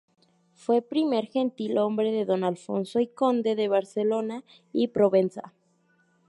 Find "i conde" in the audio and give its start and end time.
2.99-3.55